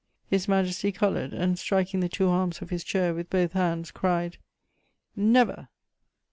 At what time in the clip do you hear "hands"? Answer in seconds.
3.53-3.91